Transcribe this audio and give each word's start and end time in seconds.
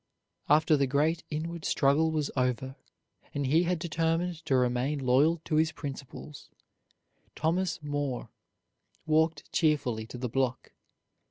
After 0.49 0.75
the 0.75 0.87
great 0.87 1.23
inward 1.29 1.63
struggle 1.63 2.09
was 2.09 2.31
over, 2.35 2.75
and 3.35 3.45
he 3.45 3.65
had 3.65 3.77
determined 3.77 4.43
to 4.45 4.55
remain 4.55 4.97
loyal 4.97 5.37
to 5.45 5.57
his 5.57 5.71
principles, 5.71 6.49
Thomas 7.35 7.83
More 7.83 8.31
walked 9.05 9.51
cheerfully 9.51 10.07
to 10.07 10.17
the 10.17 10.27
block. 10.27 10.71